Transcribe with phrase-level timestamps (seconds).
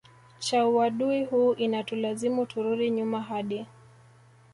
[0.39, 3.65] cha uadui huu inatulazimu turudi nyuma hadi